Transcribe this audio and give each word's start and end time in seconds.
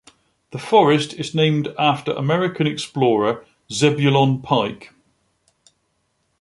The 0.49 0.57
forest 0.57 1.13
is 1.13 1.35
named 1.35 1.75
after 1.77 2.11
American 2.13 2.65
explorer 2.65 3.45
Zebulon 3.71 4.41
Pike. 4.41 4.95